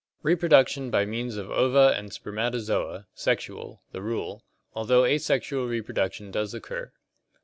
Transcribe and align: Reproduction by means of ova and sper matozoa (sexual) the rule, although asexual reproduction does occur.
Reproduction 0.23 0.89
by 0.89 1.05
means 1.05 1.37
of 1.37 1.51
ova 1.51 1.93
and 1.95 2.09
sper 2.11 2.31
matozoa 2.33 3.05
(sexual) 3.13 3.83
the 3.91 4.01
rule, 4.01 4.43
although 4.73 5.05
asexual 5.05 5.67
reproduction 5.67 6.31
does 6.31 6.55
occur. 6.55 6.91